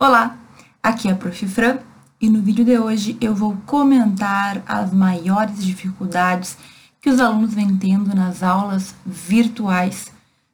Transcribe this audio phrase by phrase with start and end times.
[0.00, 0.38] Olá,
[0.80, 1.44] aqui é a Prof.
[1.48, 1.80] Fran
[2.20, 6.56] e no vídeo de hoje eu vou comentar as maiores dificuldades
[7.00, 10.12] que os alunos vêm tendo nas aulas virtuais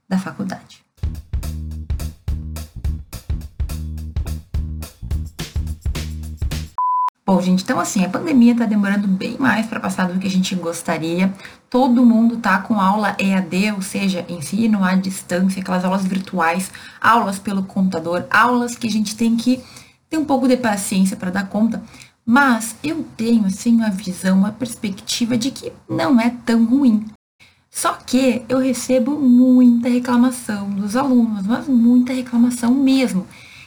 [0.09, 0.84] da faculdade.
[7.45, 10.55] Gente, então assim, a pandemia está demorando bem mais para passar do que a gente
[10.55, 11.33] gostaria.
[11.71, 16.71] Todo mundo tá com aula EAD, ou seja, ensino à distância, aquelas aulas virtuais,
[17.01, 19.63] aulas pelo computador, aulas que a gente tem que
[20.11, 21.83] ter um pouco de paciência para dar conta.
[22.27, 27.05] Mas eu tenho assim uma visão, uma perspectiva de que não é tão ruim.
[27.71, 33.27] Só que eu recebo muita reclamação dos alunos, mas muita reclamação mesmo.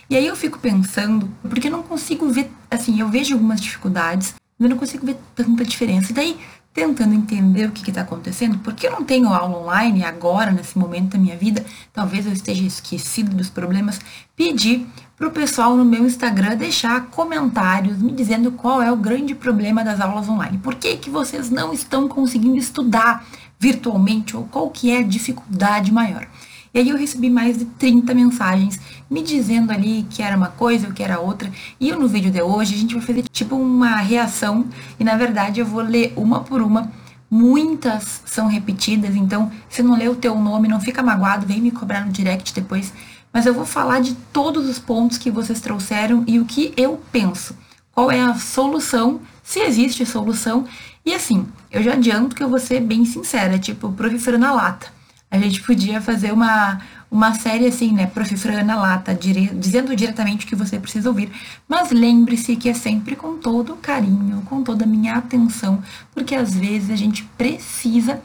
[0.09, 4.35] E aí eu fico pensando, porque eu não consigo ver, assim, eu vejo algumas dificuldades,
[4.57, 6.11] mas eu não consigo ver tanta diferença.
[6.11, 6.37] E daí,
[6.73, 11.13] tentando entender o que está acontecendo, porque eu não tenho aula online agora, nesse momento
[11.13, 13.99] da minha vida, talvez eu esteja esquecido dos problemas,
[14.35, 14.85] pedi
[15.17, 19.83] para o pessoal no meu Instagram deixar comentários me dizendo qual é o grande problema
[19.83, 20.59] das aulas online.
[20.59, 23.25] Por que, que vocês não estão conseguindo estudar
[23.59, 26.27] virtualmente ou qual que é a dificuldade maior?
[26.73, 28.79] E aí eu recebi mais de 30 mensagens
[29.09, 31.51] me dizendo ali que era uma coisa ou que era outra.
[31.79, 34.65] E eu, no vídeo de hoje a gente vai fazer tipo uma reação
[34.99, 36.91] e na verdade eu vou ler uma por uma.
[37.29, 41.71] Muitas são repetidas, então se não ler o teu nome, não fica magoado, vem me
[41.71, 42.93] cobrar no direct depois.
[43.33, 47.01] Mas eu vou falar de todos os pontos que vocês trouxeram e o que eu
[47.11, 47.55] penso.
[47.91, 50.65] Qual é a solução, se existe solução.
[51.05, 54.96] E assim, eu já adianto que eu vou ser bem sincera, tipo, proliferando na lata
[55.29, 56.79] a gente podia fazer uma,
[57.11, 61.29] uma série assim, né, professora na lata, dire, dizendo diretamente o que você precisa ouvir.
[61.67, 65.81] Mas lembre-se que é sempre com todo carinho, com toda a minha atenção,
[66.13, 68.21] porque às vezes a gente precisa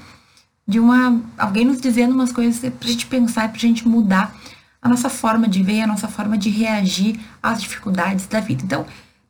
[0.66, 4.34] de uma alguém nos dizendo umas coisas pra gente pensar, pra gente mudar
[4.80, 8.62] a nossa forma de ver, a nossa forma de reagir às dificuldades da vida.
[8.64, 8.86] Então,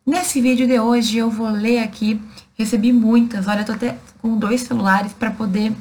[0.07, 2.21] nesse vídeo de hoje eu vou ler aqui,
[2.55, 5.73] recebi muitas, olha, eu tô até com dois celulares para poder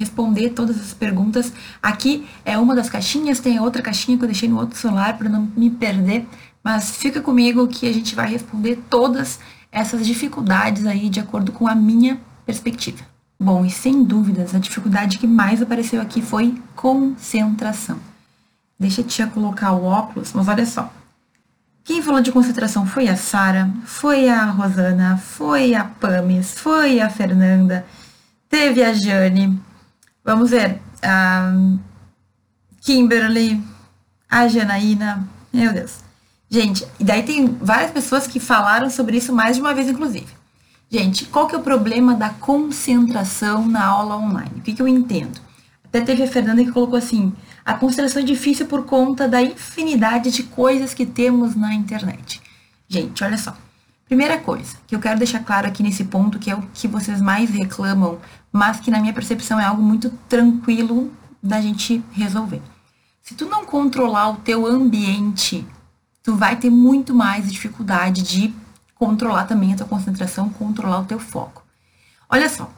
[0.00, 1.52] responder todas as perguntas.
[1.82, 5.28] Aqui é uma das caixinhas, tem outra caixinha que eu deixei no outro celular para
[5.28, 6.26] não me perder,
[6.64, 9.38] mas fica comigo que a gente vai responder todas
[9.70, 13.04] essas dificuldades aí de acordo com a minha perspectiva.
[13.38, 17.98] Bom, e sem dúvidas, a dificuldade que mais apareceu aqui foi concentração.
[18.78, 20.90] Deixa a tia colocar o óculos, mas olha só.
[21.84, 27.08] Quem falou de concentração foi a Sara, foi a Rosana, foi a Pames, foi a
[27.08, 27.84] Fernanda,
[28.48, 29.60] teve a Jane,
[30.30, 30.80] Vamos ver.
[31.02, 31.52] A
[32.80, 33.60] Kimberly,
[34.30, 35.28] a Janaína.
[35.52, 36.04] Meu Deus.
[36.48, 40.28] Gente, e daí tem várias pessoas que falaram sobre isso mais de uma vez, inclusive.
[40.88, 44.52] Gente, qual que é o problema da concentração na aula online?
[44.58, 45.40] O que, que eu entendo?
[45.84, 47.32] Até teve a Fernanda que colocou assim:
[47.64, 52.40] a concentração é difícil por conta da infinidade de coisas que temos na internet.
[52.88, 53.56] Gente, olha só.
[54.10, 57.20] Primeira coisa que eu quero deixar claro aqui nesse ponto, que é o que vocês
[57.20, 58.18] mais reclamam,
[58.50, 62.60] mas que na minha percepção é algo muito tranquilo da gente resolver.
[63.22, 65.64] Se tu não controlar o teu ambiente,
[66.24, 68.52] tu vai ter muito mais dificuldade de
[68.96, 71.62] controlar também a tua concentração, controlar o teu foco.
[72.28, 72.68] Olha só,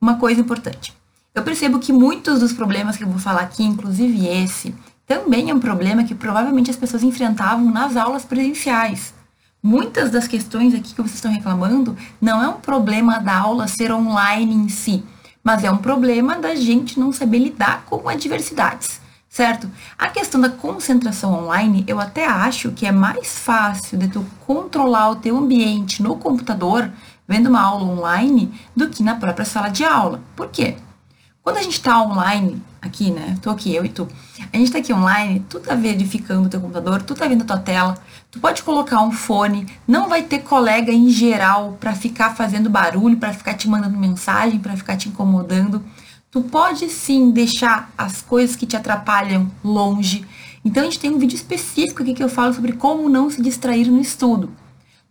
[0.00, 0.94] uma coisa importante.
[1.34, 4.72] Eu percebo que muitos dos problemas que eu vou falar aqui, inclusive esse,
[5.04, 9.18] também é um problema que provavelmente as pessoas enfrentavam nas aulas presenciais.
[9.62, 13.92] Muitas das questões aqui que vocês estão reclamando não é um problema da aula ser
[13.92, 15.04] online em si,
[15.44, 19.70] mas é um problema da gente não saber lidar com adversidades, certo?
[19.98, 25.10] A questão da concentração online, eu até acho que é mais fácil de tu controlar
[25.10, 26.90] o teu ambiente no computador,
[27.28, 30.22] vendo uma aula online, do que na própria sala de aula.
[30.34, 30.76] Por quê?
[31.42, 33.36] Quando a gente está online, aqui, né?
[33.42, 34.08] Tô aqui, eu e tu.
[34.52, 37.44] A gente tá aqui online, tu tá verificando o teu computador, tu tá vendo a
[37.44, 37.96] tua tela,
[38.30, 43.16] tu pode colocar um fone, não vai ter colega em geral para ficar fazendo barulho,
[43.16, 45.84] para ficar te mandando mensagem, para ficar te incomodando.
[46.30, 50.24] Tu pode sim deixar as coisas que te atrapalham longe.
[50.64, 53.42] Então a gente tem um vídeo específico aqui que eu falo sobre como não se
[53.42, 54.50] distrair no estudo.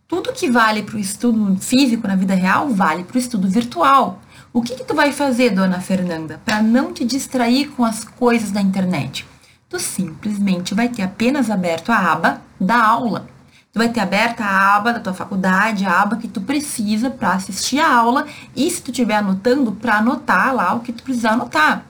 [0.08, 4.20] Tudo que vale para o estudo físico na vida real vale para o estudo virtual.
[4.52, 8.50] O que, que tu vai fazer, dona Fernanda, para não te distrair com as coisas
[8.50, 9.24] da internet?
[9.68, 13.28] Tu simplesmente vai ter apenas aberto a aba da aula.
[13.72, 17.34] Tu vai ter aberta a aba da tua faculdade, a aba que tu precisa para
[17.34, 18.26] assistir a aula
[18.56, 21.86] e se tu estiver anotando, para anotar lá o que tu precisa anotar.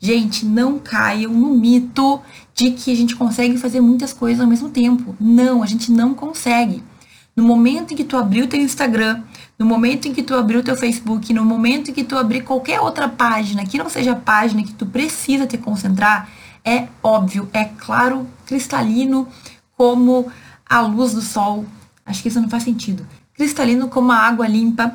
[0.00, 2.22] Gente, não caiam no mito
[2.54, 5.14] de que a gente consegue fazer muitas coisas ao mesmo tempo.
[5.20, 6.82] Não, a gente não consegue.
[7.38, 9.22] No momento em que tu abrir o teu Instagram,
[9.56, 12.40] no momento em que tu abrir o teu Facebook, no momento em que tu abrir
[12.42, 16.28] qualquer outra página que não seja a página que tu precisa te concentrar,
[16.64, 19.28] é óbvio, é claro, cristalino,
[19.76, 20.26] como
[20.68, 21.64] a luz do sol.
[22.04, 23.06] Acho que isso não faz sentido.
[23.34, 24.92] Cristalino como a água limpa,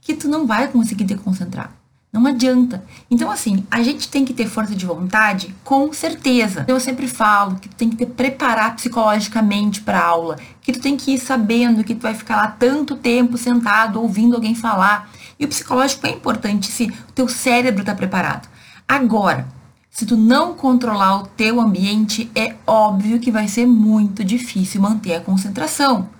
[0.00, 1.81] que tu não vai conseguir te concentrar.
[2.12, 2.84] Não adianta.
[3.10, 6.66] Então, assim, a gente tem que ter força de vontade, com certeza.
[6.68, 10.94] Eu sempre falo que tu tem que te preparar psicologicamente para aula, que tu tem
[10.94, 15.10] que ir sabendo que tu vai ficar lá tanto tempo sentado ouvindo alguém falar.
[15.40, 18.46] E o psicológico é importante se o teu cérebro está preparado.
[18.86, 19.48] Agora,
[19.88, 25.14] se tu não controlar o teu ambiente, é óbvio que vai ser muito difícil manter
[25.14, 26.10] a concentração.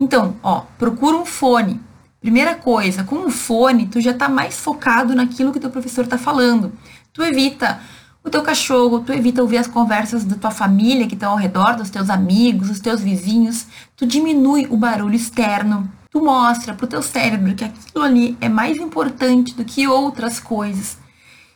[0.00, 1.82] Então, ó, procura um fone
[2.24, 6.16] Primeira coisa, com o fone, tu já está mais focado naquilo que teu professor está
[6.16, 6.72] falando.
[7.12, 7.80] Tu evita
[8.24, 11.76] o teu cachorro, tu evita ouvir as conversas da tua família que estão ao redor,
[11.76, 13.66] dos teus amigos, dos teus vizinhos.
[13.94, 15.86] Tu diminui o barulho externo.
[16.10, 20.96] Tu mostra pro teu cérebro que aquilo ali é mais importante do que outras coisas.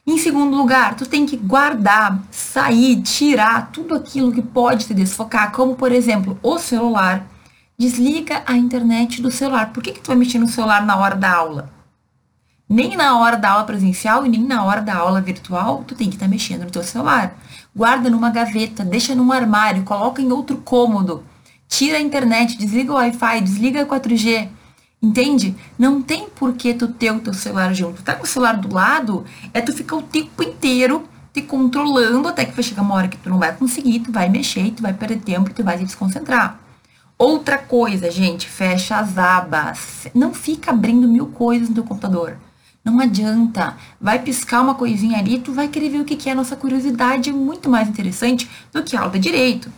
[0.07, 5.51] Em segundo lugar, tu tem que guardar, sair, tirar tudo aquilo que pode te desfocar,
[5.51, 7.27] como por exemplo, o celular
[7.81, 9.73] Desliga a internet do celular.
[9.73, 11.73] Por que, que tu vai mexer no celular na hora da aula?
[12.69, 16.09] Nem na hora da aula presencial e nem na hora da aula virtual, tu tem
[16.09, 17.39] que estar tá mexendo no teu celular.
[17.75, 21.23] Guarda numa gaveta, deixa num armário, coloca em outro cômodo.
[21.69, 24.49] Tira a internet, desliga o Wi-Fi, desliga a 4G.
[25.01, 25.55] Entende?
[25.79, 28.03] Não tem por que tu ter o teu celular junto.
[28.03, 29.25] Tá com o celular do lado,
[29.55, 33.19] é tu ficar o tempo inteiro te controlando até que vai chegar uma hora que
[33.19, 36.68] tu não vai conseguir, tu vai mexer, tu vai perder tempo, tu vai se desconcentrar.
[37.19, 40.07] Outra coisa, gente, fecha as abas.
[40.15, 42.39] Não fica abrindo mil coisas no teu computador.
[42.85, 43.77] Não adianta.
[44.01, 46.35] Vai piscar uma coisinha ali, tu vai querer ver o que é.
[46.35, 49.69] Nossa curiosidade é muito mais interessante do que a aula de direito.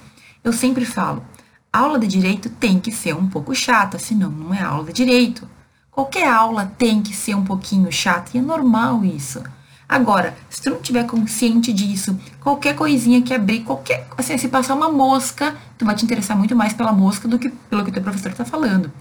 [0.45, 1.25] Eu sempre falo,
[1.73, 5.49] aula de direito tem que ser um pouco chata, senão não é aula de direito.
[5.91, 9.43] Qualquer aula tem que ser um pouquinho chata e é normal isso.
[9.89, 14.75] Agora, se tu não tiver consciente disso, qualquer coisinha que abrir, qualquer, assim, se passar
[14.75, 17.93] uma mosca, tu vai te interessar muito mais pela mosca do que pelo que o
[17.93, 18.93] teu professor está falando.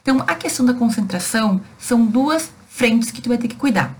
[0.00, 3.94] Então, a questão da concentração são duas frentes que tu vai ter que cuidar.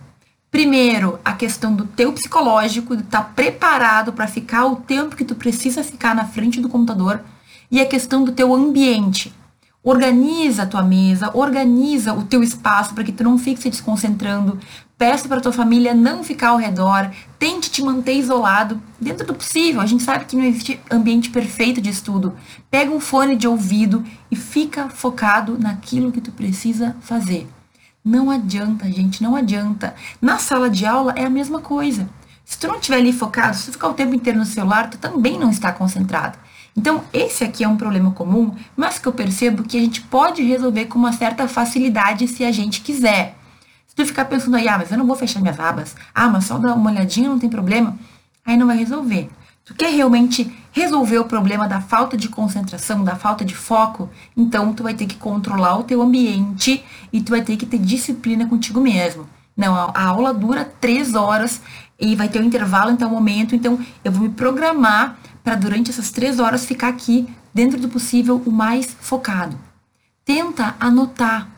[0.50, 5.26] Primeiro, a questão do teu psicológico, de estar tá preparado para ficar o tempo que
[5.26, 7.22] tu precisa ficar na frente do computador,
[7.70, 9.32] e a questão do teu ambiente.
[9.84, 14.58] Organiza a tua mesa, organiza o teu espaço para que tu não fique se desconcentrando,
[15.02, 19.80] Peça para tua família não ficar ao redor, tente te manter isolado, dentro do possível.
[19.80, 22.36] A gente sabe que não existe ambiente perfeito de estudo.
[22.70, 27.48] Pega um fone de ouvido e fica focado naquilo que tu precisa fazer.
[28.04, 29.92] Não adianta, gente, não adianta.
[30.20, 32.08] Na sala de aula é a mesma coisa.
[32.44, 34.98] Se tu não estiver ali focado, se tu ficar o tempo inteiro no celular, tu
[34.98, 36.38] também não está concentrado.
[36.76, 40.42] Então, esse aqui é um problema comum, mas que eu percebo que a gente pode
[40.42, 43.36] resolver com uma certa facilidade se a gente quiser.
[43.86, 46.44] Se tu ficar pensando aí, ah, mas eu não vou fechar minhas abas, ah, mas
[46.44, 47.98] só dar uma olhadinha não tem problema,
[48.44, 49.28] aí não vai resolver.
[49.64, 54.72] Tu quer realmente resolver o problema da falta de concentração, da falta de foco, então
[54.72, 56.82] tu vai ter que controlar o teu ambiente
[57.12, 59.28] e tu vai ter que ter disciplina contigo mesmo.
[59.56, 61.60] Não, a aula dura três horas
[62.00, 65.90] e vai ter um intervalo em tal momento, então eu vou me programar para durante
[65.90, 69.58] essas três horas ficar aqui, dentro do possível, o mais focado.
[70.24, 71.52] Tenta anotar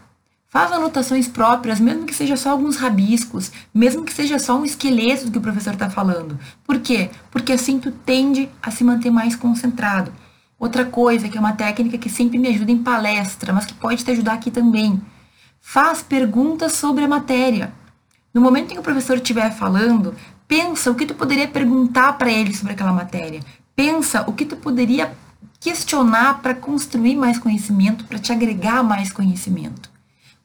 [0.55, 5.25] Faz anotações próprias, mesmo que seja só alguns rabiscos, mesmo que seja só um esqueleto
[5.25, 6.39] do que o professor está falando.
[6.65, 7.11] Por quê?
[7.29, 10.13] Porque assim tu tende a se manter mais concentrado.
[10.57, 14.05] Outra coisa, que é uma técnica que sempre me ajuda em palestra, mas que pode
[14.05, 15.03] te ajudar aqui também.
[15.61, 17.75] Faz perguntas sobre a matéria.
[18.33, 20.15] No momento em que o professor estiver falando,
[20.47, 23.41] pensa o que tu poderia perguntar para ele sobre aquela matéria.
[23.77, 25.13] Pensa o que tu poderia
[25.61, 29.91] questionar para construir mais conhecimento, para te agregar mais conhecimento.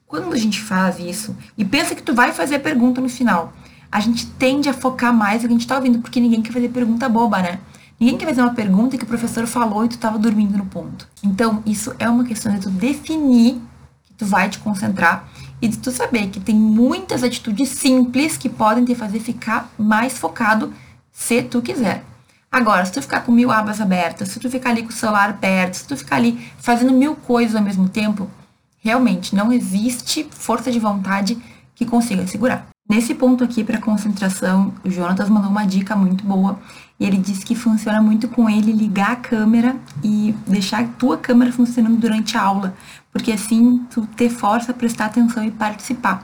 [0.06, 3.52] Quando a gente faz isso e pensa que tu vai fazer a pergunta no final,
[3.92, 6.52] a gente tende a focar mais no que a gente tá ouvindo, porque ninguém quer
[6.52, 7.60] fazer pergunta boba, né?
[7.98, 11.06] Ninguém quer fazer uma pergunta que o professor falou e tu estava dormindo no ponto.
[11.22, 13.60] Então, isso é uma questão de tu definir
[14.04, 15.28] que tu vai te concentrar
[15.60, 20.16] e de tu saber que tem muitas atitudes simples que podem te fazer ficar mais
[20.16, 20.72] focado
[21.12, 22.09] se tu quiser.
[22.50, 25.38] Agora, se tu ficar com mil abas abertas, se tu ficar ali com o celular
[25.38, 28.28] perto, se tu ficar ali fazendo mil coisas ao mesmo tempo,
[28.82, 31.36] Realmente, não existe força de vontade
[31.74, 32.66] que consiga segurar.
[32.88, 36.58] Nesse ponto aqui para concentração, o Jonatas mandou uma dica muito boa.
[36.98, 41.18] E ele disse que funciona muito com ele ligar a câmera e deixar a tua
[41.18, 42.74] câmera funcionando durante a aula,
[43.10, 46.22] porque assim tu ter força a prestar atenção e participar.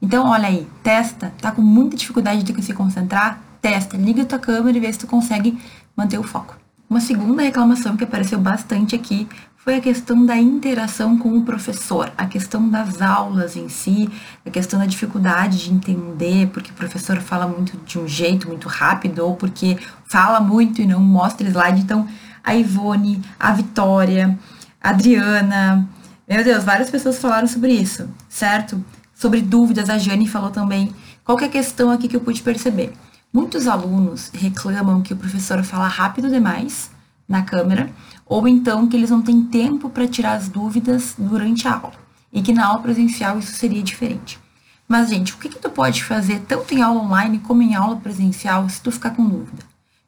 [0.00, 3.40] Então, olha aí, testa, tá com muita dificuldade de se concentrar?
[3.60, 5.58] Testa, liga a tua câmera e vê se tu consegue
[5.96, 6.56] manter o foco.
[6.88, 12.10] Uma segunda reclamação que apareceu bastante aqui foi a questão da interação com o professor,
[12.16, 14.08] a questão das aulas em si,
[14.46, 18.66] a questão da dificuldade de entender, porque o professor fala muito de um jeito muito
[18.68, 21.82] rápido, ou porque fala muito e não mostra slide.
[21.82, 22.08] Então,
[22.42, 24.38] a Ivone, a Vitória,
[24.80, 25.86] Adriana.
[26.26, 28.82] Meu Deus, várias pessoas falaram sobre isso, certo?
[29.14, 30.94] Sobre dúvidas, a Jane falou também.
[31.22, 32.94] Qual é a questão aqui que eu pude perceber?
[33.38, 36.90] Muitos alunos reclamam que o professor fala rápido demais
[37.28, 37.88] na câmera,
[38.26, 41.94] ou então que eles não têm tempo para tirar as dúvidas durante a aula,
[42.32, 44.40] e que na aula presencial isso seria diferente.
[44.88, 47.94] Mas, gente, o que, que tu pode fazer tanto em aula online como em aula
[47.94, 49.62] presencial se tu ficar com dúvida?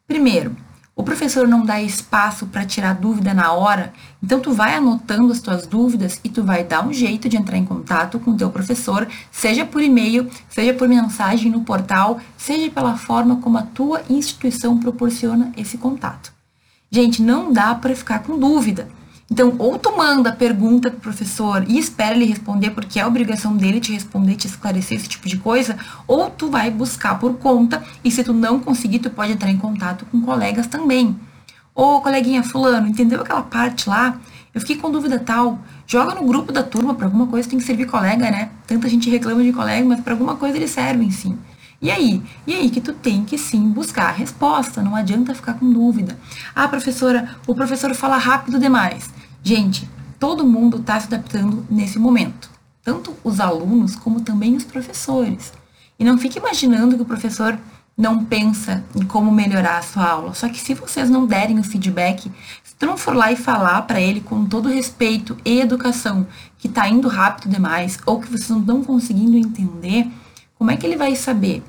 [0.09, 0.57] Primeiro,
[1.01, 3.91] o professor não dá espaço para tirar dúvida na hora,
[4.23, 7.57] então tu vai anotando as tuas dúvidas e tu vai dar um jeito de entrar
[7.57, 12.71] em contato com o teu professor, seja por e-mail, seja por mensagem no portal, seja
[12.71, 16.35] pela forma como a tua instituição proporciona esse contato.
[16.91, 18.87] Gente, não dá para ficar com dúvida.
[19.31, 23.79] Então, ou tu manda pergunta pro professor e espera ele responder, porque é obrigação dele
[23.79, 28.11] te responder, te esclarecer esse tipo de coisa, ou tu vai buscar por conta, e
[28.11, 31.17] se tu não conseguir, tu pode entrar em contato com colegas também.
[31.73, 34.19] Ô, coleguinha fulano, entendeu aquela parte lá?
[34.53, 35.61] Eu fiquei com dúvida tal.
[35.87, 38.51] Joga no grupo da turma, para alguma coisa tem que servir colega, né?
[38.67, 41.39] Tanta gente reclama de colega, mas para alguma coisa eles servem sim.
[41.83, 42.23] E aí?
[42.47, 46.19] E aí que tu tem que sim buscar a resposta, não adianta ficar com dúvida.
[46.55, 49.09] Ah, professora, o professor fala rápido demais.
[49.43, 52.51] Gente, todo mundo está se adaptando nesse momento,
[52.85, 55.55] tanto os alunos como também os professores.
[55.99, 57.59] E não fique imaginando que o professor
[57.97, 60.35] não pensa em como melhorar a sua aula.
[60.35, 62.31] Só que se vocês não derem o feedback,
[62.63, 66.27] se tu não for lá e falar para ele com todo respeito e educação
[66.59, 70.11] que está indo rápido demais ou que vocês não estão conseguindo entender,
[70.61, 71.65] como é que ele vai saber?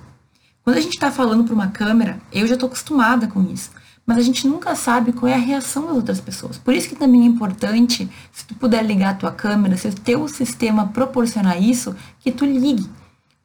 [0.62, 3.72] Quando a gente está falando para uma câmera, eu já estou acostumada com isso
[4.06, 6.58] mas a gente nunca sabe qual é a reação das outras pessoas.
[6.58, 9.94] Por isso que também é importante, se tu puder ligar a tua câmera, se o
[9.94, 12.90] teu sistema proporcionar isso, que tu ligue.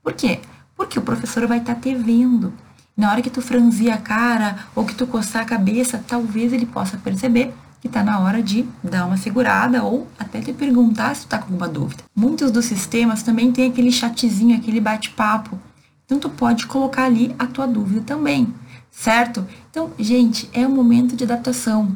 [0.02, 0.40] Por quê?
[0.76, 2.52] Porque o professor vai estar tá te vendo.
[2.96, 6.66] Na hora que tu franzir a cara ou que tu coçar a cabeça, talvez ele
[6.66, 11.23] possa perceber que está na hora de dar uma segurada ou até te perguntar se
[11.23, 12.04] tu está com alguma dúvida.
[12.14, 15.59] Muitos dos sistemas também tem aquele chatzinho, aquele bate-papo.
[16.04, 18.52] Então tu pode colocar ali a tua dúvida também
[18.97, 19.47] certo?
[19.71, 21.95] Então, gente, é um momento de adaptação.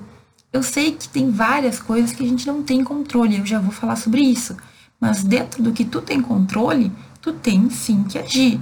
[0.52, 3.72] Eu sei que tem várias coisas que a gente não tem controle, eu já vou
[3.72, 4.56] falar sobre isso.
[5.00, 8.60] Mas dentro do que tu tem controle, tu tem sim que agir.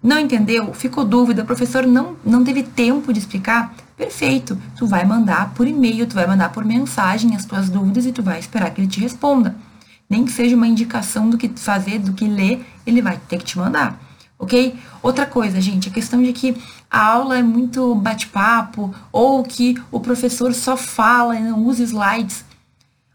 [0.00, 0.72] Não entendeu?
[0.72, 3.74] Ficou dúvida, o professor não, não teve tempo de explicar?
[4.00, 4.56] Perfeito.
[4.76, 8.22] Tu vai mandar por e-mail, tu vai mandar por mensagem as tuas dúvidas e tu
[8.22, 9.54] vai esperar que ele te responda.
[10.08, 13.44] Nem que seja uma indicação do que fazer, do que ler, ele vai ter que
[13.44, 14.00] te mandar
[14.40, 14.74] ok?
[15.02, 16.56] Outra coisa, gente, a questão de que
[16.90, 22.44] a aula é muito bate-papo ou que o professor só fala e não usa slides.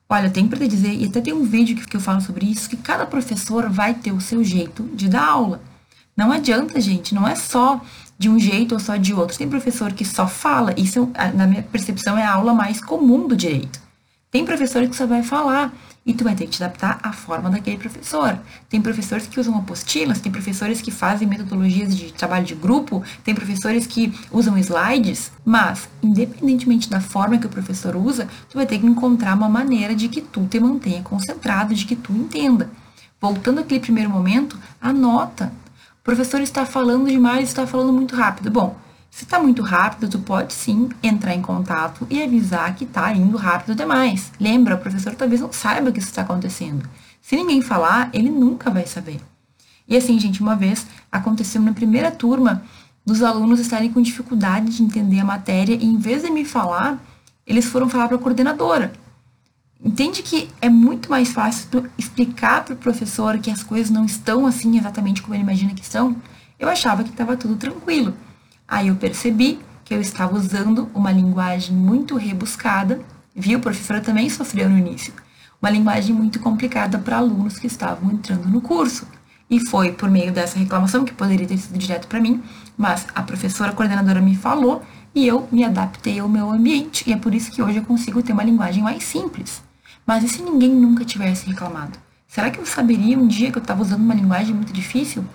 [0.08, 2.70] Olha, tem para te dizer, e até tem um vídeo que eu falo sobre isso,
[2.70, 5.62] que cada professor vai ter o seu jeito de dar aula.
[6.15, 7.82] Não adianta, gente, não é só
[8.18, 9.38] de um jeito ou só de outro.
[9.38, 13.36] Tem professor que só fala, isso, na minha percepção, é a aula mais comum do
[13.36, 13.80] direito.
[14.32, 15.74] Tem professor que só vai falar
[16.06, 18.38] e tu vai ter que te adaptar à forma daquele professor.
[18.70, 23.34] Tem professores que usam apostilas, tem professores que fazem metodologias de trabalho de grupo, tem
[23.34, 28.78] professores que usam slides, mas independentemente da forma que o professor usa, tu vai ter
[28.78, 32.70] que encontrar uma maneira de que tu te mantenha concentrado, de que tu entenda.
[33.20, 35.52] Voltando àquele primeiro momento, anota.
[36.06, 38.52] Professor está falando demais, está falando muito rápido.
[38.52, 38.78] Bom,
[39.10, 43.36] se está muito rápido, tu pode sim entrar em contato e avisar que está indo
[43.38, 44.32] rápido demais.
[44.40, 46.88] Lembra, o professor talvez não saiba que isso está acontecendo.
[47.20, 49.20] Se ninguém falar, ele nunca vai saber.
[49.88, 52.62] E assim, gente, uma vez aconteceu na primeira turma
[53.04, 57.04] dos alunos estarem com dificuldade de entender a matéria e em vez de me falar,
[57.48, 58.94] eles foram falar para a coordenadora.
[59.86, 64.04] Entende que é muito mais fácil tu explicar para o professor que as coisas não
[64.04, 66.15] estão assim exatamente como ele imagina que estão?
[66.58, 68.12] Eu achava que estava tudo tranquilo.
[68.68, 73.00] Aí eu percebi que eu estava usando uma linguagem muito rebuscada,
[73.36, 73.60] viu?
[73.60, 75.13] A professora também sofreu no início.
[75.62, 79.08] Uma linguagem muito complicada para alunos que estavam entrando no curso.
[79.48, 82.42] E foi por meio dessa reclamação, que poderia ter sido direto para mim,
[82.75, 84.82] mas a professora a coordenadora me falou
[85.13, 87.08] e eu me adaptei ao meu ambiente.
[87.08, 89.63] E é por isso que hoje eu consigo ter uma linguagem mais simples.
[90.06, 91.98] Mas e se ninguém nunca tivesse reclamado?
[92.28, 95.26] Será que eu saberia um dia que eu estava usando uma linguagem muito difícil?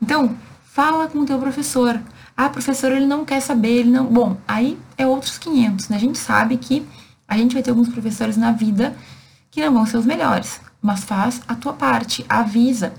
[0.00, 2.00] Então, fala com o teu professor,
[2.36, 4.06] ah, professor, ele não quer saber, ele não.
[4.06, 5.96] Bom, aí é outros 500, né?
[5.96, 6.84] A gente sabe que
[7.28, 8.96] a gente vai ter alguns professores na vida
[9.50, 12.92] que não vão ser os melhores, mas faz a tua parte, avisa.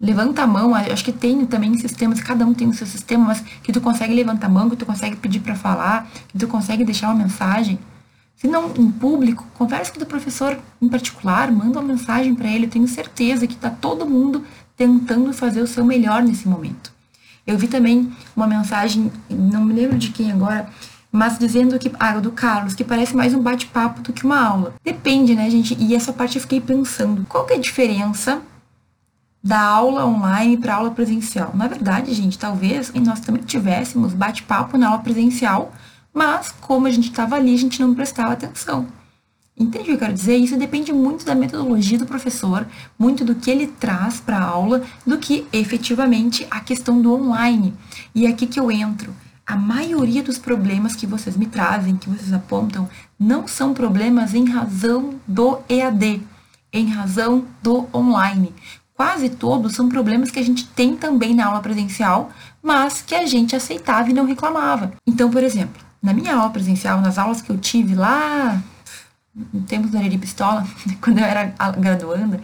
[0.00, 3.40] Levanta a mão, acho que tem também sistemas, cada um tem o seu sistema, mas
[3.62, 6.84] que tu consegue levantar a mão, que tu consegue pedir para falar, que tu consegue
[6.84, 7.78] deixar uma mensagem.
[8.40, 12.64] Se não em público, converse com o professor em particular, manda uma mensagem para ele.
[12.64, 16.90] Eu tenho certeza que está todo mundo tentando fazer o seu melhor nesse momento.
[17.46, 20.70] Eu vi também uma mensagem, não me lembro de quem agora,
[21.12, 24.74] mas dizendo que, ah, do Carlos, que parece mais um bate-papo do que uma aula.
[24.82, 25.76] Depende, né, gente?
[25.78, 28.40] E essa parte eu fiquei pensando, qual que é a diferença
[29.44, 31.50] da aula online para aula presencial?
[31.52, 35.74] Na verdade, gente, talvez nós também tivéssemos bate-papo na aula presencial,
[36.12, 38.86] mas como a gente estava ali, a gente não prestava atenção.
[39.60, 40.36] Entende o que eu quero dizer?
[40.36, 42.66] Isso depende muito da metodologia do professor,
[42.98, 47.74] muito do que ele traz para a aula, do que efetivamente a questão do online.
[48.14, 49.14] E é aqui que eu entro.
[49.46, 52.88] A maioria dos problemas que vocês me trazem, que vocês apontam,
[53.18, 56.22] não são problemas em razão do EAD,
[56.72, 58.54] em razão do online.
[58.94, 62.30] Quase todos são problemas que a gente tem também na aula presencial,
[62.62, 64.92] mas que a gente aceitava e não reclamava.
[65.06, 68.62] Então, por exemplo, na minha aula presencial, nas aulas que eu tive lá
[69.34, 70.66] no tempo do Areri Pistola,
[71.00, 72.40] quando eu era graduanda,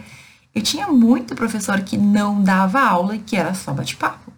[0.53, 4.31] eu tinha muito professor que não dava aula e que era só bate-papo.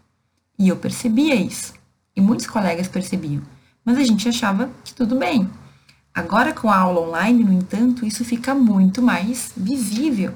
[0.57, 1.73] E eu percebia isso.
[2.15, 3.41] E muitos colegas percebiam.
[3.85, 5.49] Mas a gente achava que tudo bem.
[6.13, 10.33] Agora, com a aula online, no entanto, isso fica muito mais visível.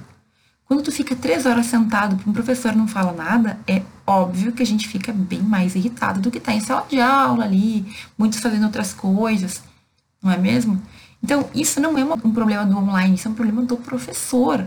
[0.74, 4.63] Quando tu fica três horas sentado para um professor não fala nada, é óbvio que
[4.63, 7.86] a gente fica bem mais irritado do que tá em sala de aula ali,
[8.18, 9.62] muitos fazendo outras coisas,
[10.20, 10.82] não é mesmo?
[11.24, 14.65] Então, isso não é um problema do online, isso é um problema do professor.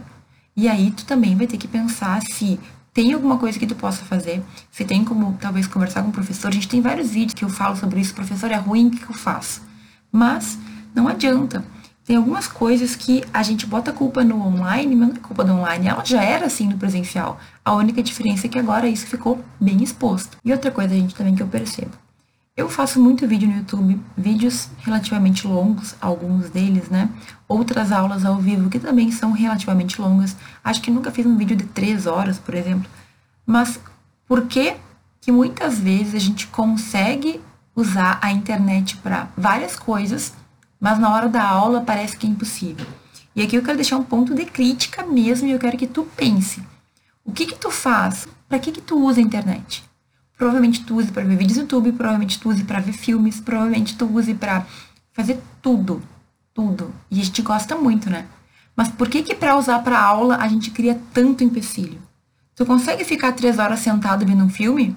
[0.56, 2.60] E aí, tu também vai ter que pensar se
[2.94, 6.46] tem alguma coisa que tu possa fazer, se tem como talvez conversar com o professor.
[6.46, 8.14] A gente tem vários vídeos que eu falo sobre isso.
[8.14, 9.60] Professor, é ruim, o que eu faço?
[10.12, 10.56] Mas
[10.94, 11.64] não adianta.
[12.06, 15.42] Tem algumas coisas que a gente bota a culpa no online, mas não é culpa
[15.42, 15.88] do online.
[15.88, 17.40] Ela já era assim no presencial.
[17.64, 20.38] A única diferença é que agora isso ficou bem exposto.
[20.44, 21.90] E outra coisa, gente, também que eu percebo.
[22.56, 27.10] Eu faço muito vídeo no YouTube, vídeos relativamente longos, alguns deles, né?
[27.48, 30.36] Outras aulas ao vivo que também são relativamente longas.
[30.62, 32.88] Acho que nunca fiz um vídeo de três horas, por exemplo.
[33.44, 33.80] Mas
[34.28, 34.76] por que
[35.20, 37.40] que muitas vezes a gente consegue
[37.74, 40.32] usar a internet para várias coisas,
[40.86, 42.86] mas na hora da aula parece que é impossível?
[43.34, 46.04] E aqui eu quero deixar um ponto de crítica mesmo e eu quero que tu
[46.16, 46.62] pense.
[47.24, 48.28] O que que tu faz?
[48.48, 49.82] Para que que tu usa a internet?
[50.38, 53.96] Provavelmente tu use para ver vídeos no YouTube, provavelmente tu use para ver filmes, provavelmente
[53.96, 54.64] tu use para
[55.12, 56.00] fazer tudo,
[56.54, 56.94] tudo.
[57.10, 58.28] E a gente gosta muito, né?
[58.76, 62.00] Mas por que que para usar para aula a gente cria tanto empecilho?
[62.54, 64.94] Tu consegue ficar três horas sentado vendo um filme?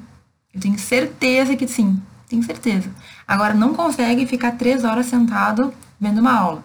[0.54, 1.99] Eu tenho certeza que sim,
[2.30, 2.89] tenho certeza.
[3.28, 6.63] Agora não consegue ficar três horas sentado vendo uma aula.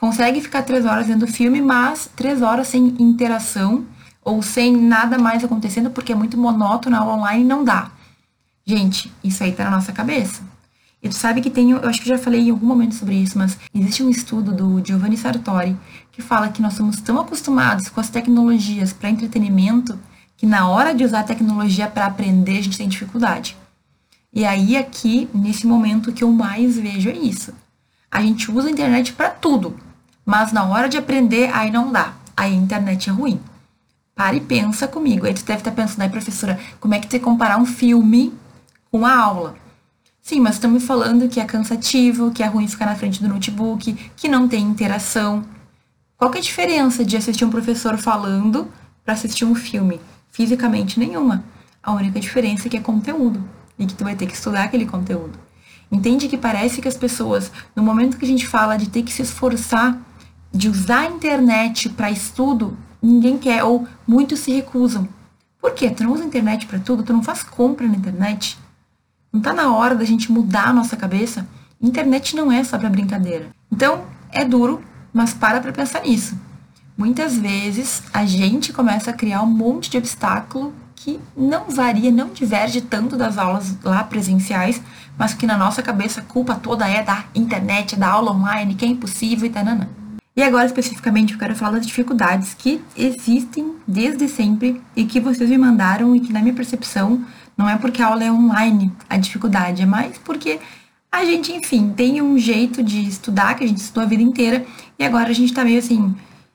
[0.00, 3.84] Consegue ficar três horas vendo filme, mas três horas sem interação
[4.24, 7.90] ou sem nada mais acontecendo porque é muito monótono, a aula online não dá.
[8.64, 10.42] Gente, isso aí tá na nossa cabeça.
[11.02, 13.38] E tu sabe que tem, eu acho que já falei em algum momento sobre isso,
[13.38, 15.76] mas existe um estudo do Giovanni Sartori
[16.10, 19.98] que fala que nós somos tão acostumados com as tecnologias para entretenimento
[20.36, 23.56] que na hora de usar a tecnologia para aprender a gente tem dificuldade.
[24.38, 27.52] E aí aqui, nesse momento, que eu mais vejo é isso.
[28.08, 29.76] A gente usa a internet para tudo,
[30.24, 32.14] mas na hora de aprender aí não dá.
[32.36, 33.40] Aí a internet é ruim.
[34.14, 35.26] Para e pensa comigo.
[35.26, 38.32] Aí tu deve estar pensando, aí, professora, como é que você comparar um filme
[38.92, 39.56] com a aula?
[40.22, 43.92] Sim, mas estamos falando que é cansativo, que é ruim ficar na frente do notebook,
[44.14, 45.44] que não tem interação.
[46.16, 48.68] Qual é a diferença de assistir um professor falando
[49.04, 50.00] para assistir um filme?
[50.30, 51.42] Fisicamente nenhuma.
[51.82, 54.86] A única diferença é que é conteúdo e que tu vai ter que estudar aquele
[54.86, 55.38] conteúdo.
[55.90, 59.12] Entende que parece que as pessoas, no momento que a gente fala de ter que
[59.12, 59.98] se esforçar,
[60.52, 65.08] de usar a internet para estudo, ninguém quer, ou muitos se recusam.
[65.60, 65.90] Por quê?
[65.90, 68.58] Tu não usa a internet para tudo, tu não faz compra na internet.
[69.32, 71.46] Não tá na hora da gente mudar a nossa cabeça?
[71.80, 73.46] Internet não é só para brincadeira.
[73.70, 76.36] Então, é duro, mas para para pensar nisso.
[76.96, 82.28] Muitas vezes a gente começa a criar um monte de obstáculo que não varia, não
[82.28, 84.82] diverge tanto das aulas lá presenciais,
[85.16, 88.84] mas que na nossa cabeça a culpa toda é da internet, da aula online, que
[88.84, 89.64] é impossível e tal.
[90.36, 95.48] E agora, especificamente, eu quero falar das dificuldades que existem desde sempre e que vocês
[95.48, 97.24] me mandaram e que, na minha percepção,
[97.56, 100.60] não é porque a aula é online a dificuldade, é mais porque
[101.10, 104.64] a gente, enfim, tem um jeito de estudar que a gente estudou a vida inteira
[104.98, 106.14] e agora a gente tá meio assim,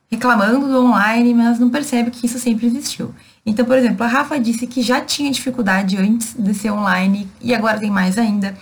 [0.10, 3.14] reclamando do online, mas não percebe que isso sempre existiu.
[3.46, 7.54] Então, por exemplo, a Rafa disse que já tinha dificuldade antes de ser online e
[7.54, 8.56] agora tem mais ainda.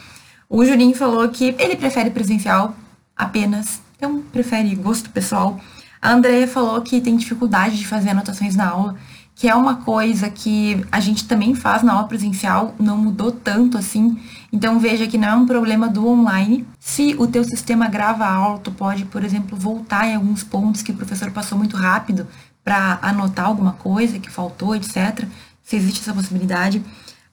[0.50, 2.76] O Juninho falou que ele prefere presencial
[3.16, 5.60] apenas então prefere gosto pessoal.
[6.02, 8.96] A Andrea falou que tem dificuldade de fazer anotações na aula,
[9.36, 13.78] que é uma coisa que a gente também faz na aula presencial, não mudou tanto
[13.78, 14.20] assim.
[14.52, 16.66] Então veja que não é um problema do online.
[16.80, 20.82] Se o teu sistema grava a aula, tu pode, por exemplo, voltar em alguns pontos
[20.82, 22.28] que o professor passou muito rápido
[22.64, 25.26] para anotar alguma coisa que faltou, etc.
[25.64, 26.82] Se existe essa possibilidade.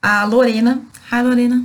[0.01, 1.63] A Lorena, hi Lorena,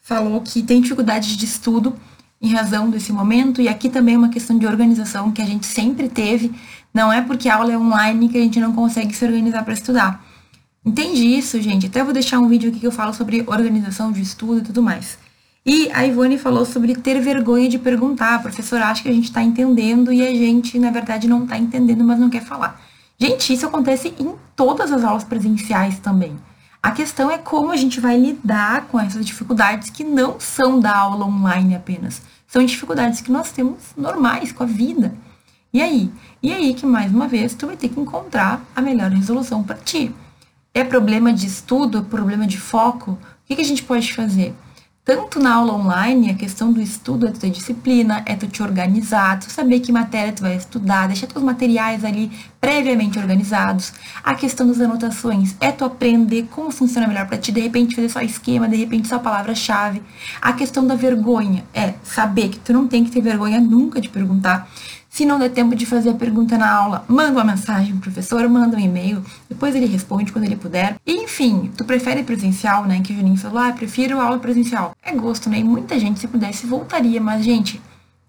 [0.00, 1.94] falou que tem dificuldade de estudo
[2.40, 5.66] em razão desse momento, e aqui também é uma questão de organização que a gente
[5.66, 6.52] sempre teve,
[6.92, 9.74] não é porque a aula é online que a gente não consegue se organizar para
[9.74, 10.24] estudar.
[10.84, 11.86] Entende isso, gente?
[11.86, 14.82] Até vou deixar um vídeo aqui que eu falo sobre organização de estudo e tudo
[14.82, 15.18] mais.
[15.64, 18.36] E a Ivone falou sobre ter vergonha de perguntar.
[18.36, 21.58] A professora acha que a gente está entendendo e a gente, na verdade, não está
[21.58, 22.80] entendendo, mas não quer falar.
[23.18, 26.36] Gente, isso acontece em todas as aulas presenciais também.
[26.82, 30.96] A questão é como a gente vai lidar com essas dificuldades que não são da
[30.96, 32.22] aula online apenas.
[32.46, 35.14] São dificuldades que nós temos normais com a vida.
[35.72, 36.12] E aí?
[36.42, 39.76] E aí que, mais uma vez, tu vai ter que encontrar a melhor resolução para
[39.76, 40.14] ti.
[40.72, 41.98] É problema de estudo?
[41.98, 43.12] É problema de foco?
[43.12, 44.54] O que, que a gente pode fazer?
[45.06, 48.60] Tanto na aula online, a questão do estudo é tu ter disciplina, é tu te
[48.60, 52.28] organizar, tu saber que matéria tu vai estudar, deixar teus materiais ali
[52.60, 53.92] previamente organizados.
[54.24, 58.08] A questão das anotações é tu aprender como funciona melhor para ti, de repente fazer
[58.08, 60.02] só esquema, de repente só palavra-chave.
[60.42, 64.08] A questão da vergonha é saber que tu não tem que ter vergonha nunca de
[64.08, 64.68] perguntar.
[65.16, 68.46] Se não der tempo de fazer a pergunta na aula, manda uma mensagem pro professor,
[68.50, 71.00] manda um e-mail, depois ele responde quando ele puder.
[71.06, 73.00] E, enfim, tu prefere presencial, né?
[73.00, 74.94] Que o Juninho falou, ah, prefiro aula presencial.
[75.02, 75.60] É gosto, né?
[75.60, 77.80] E muita gente, se pudesse, voltaria, mas, gente,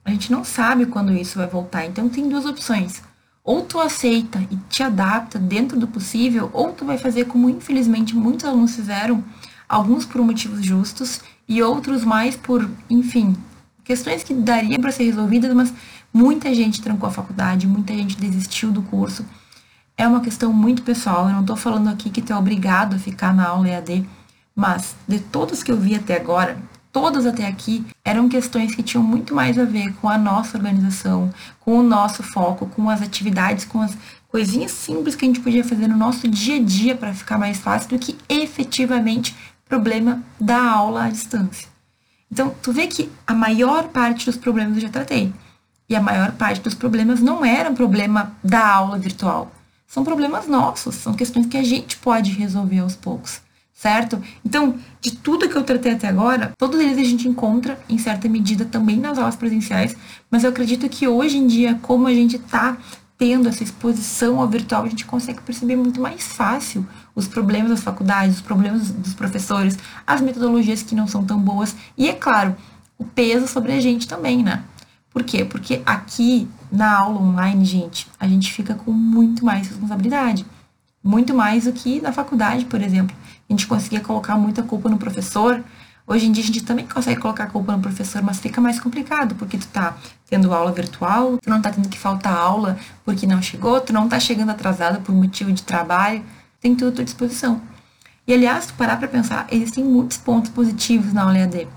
[0.06, 1.86] a gente não sabe quando isso vai voltar.
[1.86, 3.02] Então tem duas opções.
[3.44, 8.16] Ou tu aceita e te adapta dentro do possível, ou tu vai fazer como infelizmente
[8.16, 9.22] muitos alunos fizeram,
[9.68, 11.20] alguns por motivos justos
[11.50, 13.36] e outros mais por, enfim,
[13.88, 15.74] questões que dariam para ser resolvidas, mas
[16.14, 19.26] Muita gente trancou a faculdade, muita gente desistiu do curso.
[19.96, 21.28] É uma questão muito pessoal.
[21.28, 24.08] Eu não estou falando aqui que tu é obrigado a ficar na aula EAD,
[24.56, 26.58] mas de todas que eu vi até agora,
[26.92, 31.32] todas até aqui, eram questões que tinham muito mais a ver com a nossa organização,
[31.60, 35.64] com o nosso foco, com as atividades, com as coisinhas simples que a gente podia
[35.64, 39.36] fazer no nosso dia a dia para ficar mais fácil do que efetivamente
[39.68, 41.68] problema da aula à distância.
[42.32, 45.34] Então, tu vê que a maior parte dos problemas eu já tratei.
[45.90, 49.52] E a maior parte dos problemas não era um problema da aula virtual.
[49.88, 53.40] São problemas nossos, são questões que a gente pode resolver aos poucos,
[53.74, 54.22] certo?
[54.44, 58.28] Então, de tudo que eu tratei até agora, todos eles a gente encontra em certa
[58.28, 59.96] medida também nas aulas presenciais,
[60.30, 62.78] mas eu acredito que hoje em dia, como a gente está
[63.18, 67.82] tendo essa exposição ao virtual, a gente consegue perceber muito mais fácil os problemas das
[67.82, 72.56] faculdades, os problemas dos professores, as metodologias que não são tão boas e, é claro,
[72.98, 74.64] o peso sobre a gente também, né?
[75.12, 75.44] Por quê?
[75.44, 80.46] Porque aqui na aula online, gente, a gente fica com muito mais responsabilidade.
[81.04, 83.16] Muito mais do que na faculdade, por exemplo.
[83.50, 85.64] A gente conseguia colocar muita culpa no professor.
[86.06, 89.36] Hoje em dia a gente também consegue colocar culpa no professor, mas fica mais complicado,
[89.36, 89.98] porque tu tá
[90.30, 94.08] tendo aula virtual, tu não tá tendo que faltar aula porque não chegou, tu não
[94.08, 96.24] tá chegando atrasada por motivo de trabalho,
[96.62, 97.62] tem tudo à tua disposição.
[98.26, 101.68] E aliás, se parar para pensar, existem muitos pontos positivos na aula EAD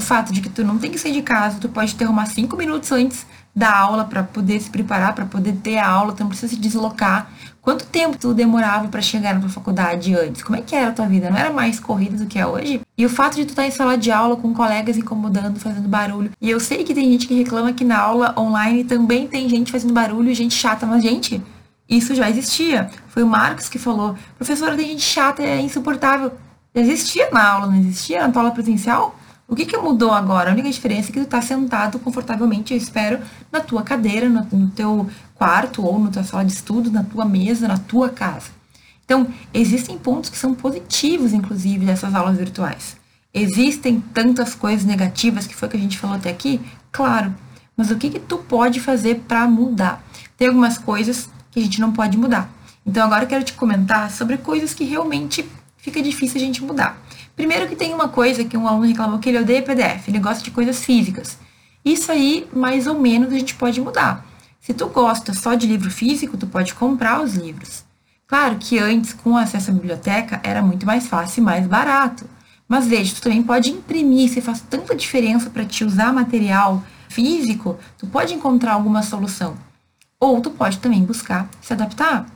[0.00, 2.24] o fato de que tu não tem que sair de casa, tu pode ter uma
[2.24, 6.20] cinco minutos antes da aula para poder se preparar, para poder ter a aula, tu
[6.20, 7.30] não precisa se deslocar.
[7.60, 10.42] Quanto tempo tu demorava para chegar na tua faculdade antes?
[10.42, 11.28] Como é que era a tua vida?
[11.28, 12.80] Não era mais corrida do que é hoje?
[12.96, 15.86] E o fato de tu estar tá em sala de aula com colegas incomodando, fazendo
[15.86, 16.30] barulho.
[16.40, 19.70] E eu sei que tem gente que reclama que na aula online também tem gente
[19.70, 21.42] fazendo barulho, gente chata, mas gente,
[21.86, 22.90] isso já existia.
[23.08, 26.32] Foi o Marcos que falou: professora, tem gente chata, é insuportável.
[26.74, 29.19] Já existia na aula, não existia na tua aula presencial?
[29.50, 30.48] O que, que mudou agora?
[30.48, 33.18] A única diferença é que tu está sentado confortavelmente, eu espero,
[33.50, 37.24] na tua cadeira, no, no teu quarto ou na tua sala de estudo, na tua
[37.24, 38.52] mesa, na tua casa.
[39.04, 42.96] Então, existem pontos que são positivos, inclusive, dessas aulas virtuais.
[43.34, 46.60] Existem tantas coisas negativas que foi o que a gente falou até aqui?
[46.92, 47.34] Claro.
[47.76, 50.00] Mas o que, que tu pode fazer para mudar?
[50.36, 52.48] Tem algumas coisas que a gente não pode mudar.
[52.86, 55.44] Então, agora eu quero te comentar sobre coisas que realmente
[55.76, 56.96] fica difícil a gente mudar.
[57.40, 60.44] Primeiro que tem uma coisa que um aluno reclamou que ele odeia PDF, ele gosta
[60.44, 61.38] de coisas físicas.
[61.82, 64.26] Isso aí, mais ou menos, a gente pode mudar.
[64.60, 67.82] Se tu gosta só de livro físico, tu pode comprar os livros.
[68.26, 72.28] Claro que antes, com acesso à biblioteca, era muito mais fácil e mais barato.
[72.68, 77.78] Mas veja, tu também pode imprimir, se faz tanta diferença para te usar material físico,
[77.96, 79.56] tu pode encontrar alguma solução.
[80.20, 82.26] Ou tu pode também buscar se adaptar.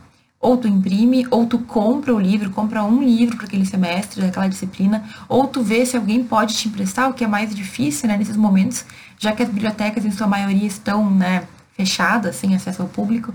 [0.45, 4.47] Ou tu imprime, ou tu compra o livro, compra um livro para aquele semestre, daquela
[4.47, 8.19] disciplina, ou tu vê se alguém pode te emprestar, o que é mais difícil, né,
[8.19, 8.85] nesses momentos,
[9.19, 13.33] já que as bibliotecas, em sua maioria, estão, né, fechadas, sem acesso ao público.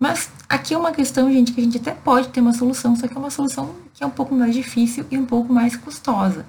[0.00, 3.06] Mas aqui é uma questão, gente, que a gente até pode ter uma solução, só
[3.06, 6.44] que é uma solução que é um pouco mais difícil e um pouco mais custosa.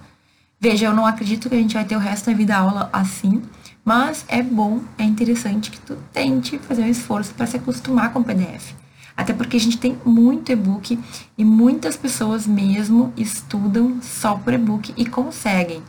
[0.59, 3.43] Veja, eu não acredito que a gente vai ter o resto da vida aula assim,
[3.85, 8.21] mas é bom, é interessante que tu tente fazer um esforço para se acostumar com
[8.21, 8.73] o PDF.
[9.19, 10.97] Até porque a gente tem muito e-book
[11.37, 15.83] e muitas pessoas mesmo estudam só por e-book e conseguem.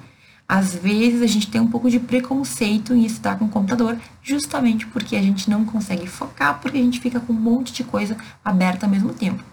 [0.49, 4.85] Às vezes a gente tem um pouco de preconceito em estudar com o computador, justamente
[4.85, 8.17] porque a gente não consegue focar, porque a gente fica com um monte de coisa
[8.45, 9.45] aberta ao mesmo tempo.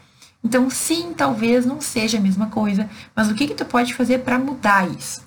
[0.43, 4.21] Então, sim, talvez não seja a mesma coisa, mas o que, que tu pode fazer
[4.21, 5.21] para mudar isso?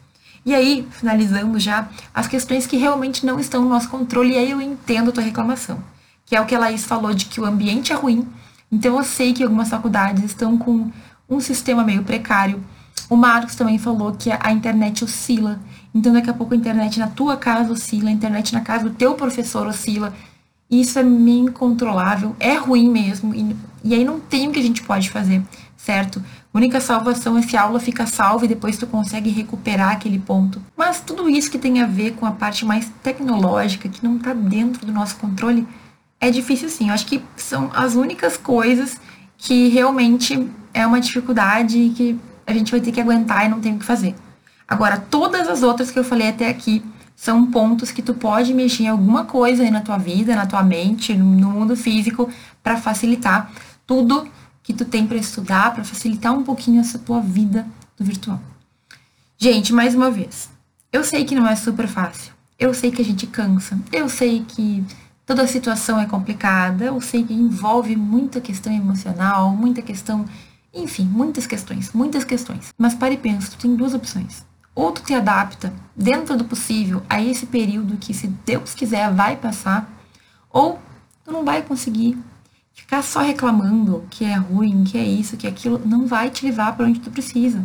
[0.45, 4.51] E aí, finalizando já, as questões que realmente não estão no nosso controle, e aí
[4.51, 5.81] eu entendo a tua reclamação,
[6.27, 8.27] que é o que a Laís falou de que o ambiente é ruim,
[8.71, 10.91] então eu sei que algumas faculdades estão com
[11.29, 12.63] um sistema meio precário,
[13.11, 15.59] o Marcos também falou que a internet oscila.
[15.93, 18.95] Então, daqui a pouco a internet na tua casa oscila, a internet na casa do
[18.95, 20.15] teu professor oscila.
[20.71, 23.35] Isso é meio incontrolável, é ruim mesmo.
[23.35, 25.43] E, e aí não tem o que a gente pode fazer,
[25.77, 26.23] certo?
[26.55, 30.21] A única salvação é se a aula fica salva e depois tu consegue recuperar aquele
[30.21, 30.63] ponto.
[30.77, 34.33] Mas tudo isso que tem a ver com a parte mais tecnológica, que não está
[34.33, 35.67] dentro do nosso controle,
[36.21, 36.89] é difícil sim.
[36.89, 39.01] Eu acho que são as únicas coisas
[39.39, 43.75] que realmente é uma dificuldade que a gente vai ter que aguentar e não tem
[43.75, 44.15] o que fazer.
[44.69, 46.85] Agora, todas as outras que eu falei até aqui
[47.17, 50.63] são pontos que tu pode mexer em alguma coisa aí na tua vida, na tua
[50.63, 52.31] mente, no mundo físico,
[52.63, 53.51] para facilitar
[53.87, 54.29] tudo
[54.63, 58.41] que tu tem para estudar, para facilitar um pouquinho essa tua vida do virtual.
[59.37, 60.51] Gente, mais uma vez,
[60.93, 62.33] eu sei que não é super fácil.
[62.59, 63.79] Eu sei que a gente cansa.
[63.91, 64.85] Eu sei que
[65.31, 66.87] toda a situação é complicada.
[66.87, 70.25] Eu sei que envolve muita questão emocional, muita questão
[70.75, 72.75] enfim, muitas questões, muitas questões.
[72.77, 74.45] Mas pare e pensa, tu tem duas opções.
[74.75, 79.37] Ou tu te adapta, dentro do possível, a esse período que, se Deus quiser, vai
[79.37, 79.89] passar,
[80.51, 80.81] ou
[81.25, 82.19] tu não vai conseguir.
[82.73, 86.45] Ficar só reclamando que é ruim, que é isso, que é aquilo, não vai te
[86.45, 87.65] levar para onde tu precisa.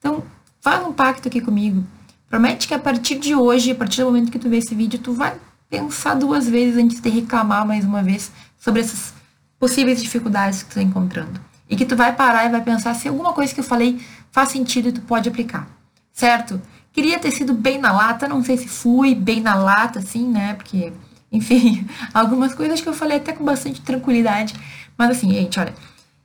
[0.00, 0.24] Então,
[0.60, 1.84] faz um pacto aqui comigo.
[2.28, 4.98] Promete que a partir de hoje, a partir do momento que tu vê esse vídeo,
[4.98, 5.36] tu vai
[5.68, 9.12] pensar duas vezes antes de reclamar mais uma vez sobre essas
[9.58, 13.08] possíveis dificuldades que tu está encontrando e que tu vai parar e vai pensar se
[13.08, 14.00] alguma coisa que eu falei
[14.30, 15.68] faz sentido e tu pode aplicar,
[16.12, 16.60] certo?
[16.92, 20.54] Queria ter sido bem na lata, não sei se fui bem na lata, assim, né?
[20.54, 20.92] Porque,
[21.30, 24.54] enfim, algumas coisas que eu falei até com bastante tranquilidade.
[24.96, 25.74] Mas assim, gente, olha,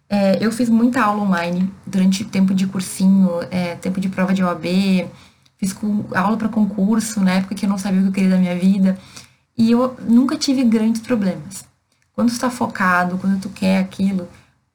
[0.10, 4.44] é, eu fiz muita aula online durante tempo de cursinho, é, tempo de prova de
[4.44, 4.66] OAB,
[5.58, 5.76] fiz
[6.16, 8.56] aula para concurso, na época que eu não sabia o que eu queria da minha
[8.56, 8.98] vida.
[9.58, 11.66] E eu nunca tive grandes problemas.
[12.14, 14.28] Quando está focado, quando tu quer aquilo,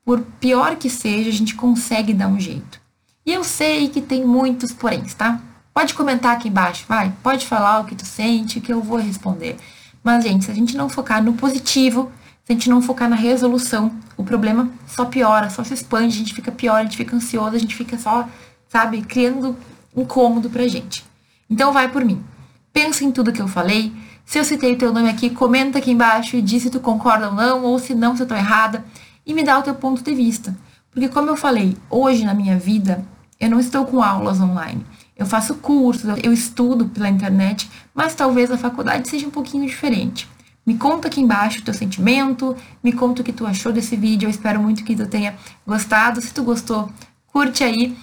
[0.05, 2.81] por pior que seja, a gente consegue dar um jeito.
[3.27, 5.41] E eu sei que tem muitos poréns, tá?
[5.75, 7.13] Pode comentar aqui embaixo, vai.
[7.23, 9.57] Pode falar o que tu sente, que eu vou responder.
[10.03, 12.11] Mas, gente, se a gente não focar no positivo,
[12.45, 16.19] se a gente não focar na resolução, o problema só piora, só se expande, a
[16.19, 18.27] gente fica pior, a gente fica ansioso, a gente fica só,
[18.69, 19.55] sabe, criando
[19.95, 21.05] incômodo pra gente.
[21.51, 22.25] Então, vai por mim.
[22.73, 23.93] Pensa em tudo que eu falei.
[24.29, 27.31] Se eu citei o teu nome aqui, comenta aqui embaixo e diz se tu concorda
[27.31, 28.85] ou não, ou se não, se eu tô errada
[29.25, 30.55] e me dá o teu ponto de vista.
[30.91, 33.03] Porque, como eu falei, hoje na minha vida,
[33.41, 34.85] eu não estou com aulas online.
[35.17, 40.29] Eu faço cursos, eu estudo pela internet, mas talvez a faculdade seja um pouquinho diferente.
[40.67, 44.27] Me conta aqui embaixo o teu sentimento, me conta o que tu achou desse vídeo.
[44.27, 45.37] Eu espero muito que tu tenha
[45.67, 46.21] gostado.
[46.21, 46.93] Se tu gostou,
[47.29, 47.97] curte aí.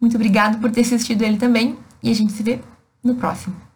[0.00, 2.60] Muito obrigado por ter assistido ele também e a gente se vê
[3.02, 3.71] no próximo.